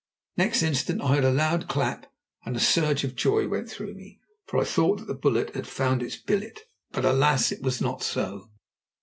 Next 0.35 0.63
instant 0.63 0.99
I 1.03 1.13
heard 1.17 1.23
a 1.23 1.29
loud 1.31 1.67
clap, 1.67 2.07
and 2.43 2.55
a 2.55 2.59
surge 2.59 3.03
of 3.03 3.13
joy 3.15 3.47
went 3.47 3.69
through 3.69 3.93
me, 3.93 4.19
for 4.47 4.57
I 4.57 4.63
thought 4.63 4.97
that 4.97 5.05
the 5.05 5.13
bullet 5.13 5.53
had 5.53 5.67
found 5.67 6.01
its 6.01 6.15
billet. 6.15 6.61
But 6.91 7.05
alas! 7.05 7.51
it 7.51 7.61
was 7.61 7.81
not 7.81 8.01
so. 8.01 8.49